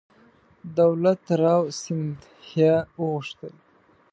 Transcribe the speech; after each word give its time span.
دولت 0.79 1.21
راو 1.41 1.63
سیندهیا 1.81 2.75
وغوښتل. 3.01 3.53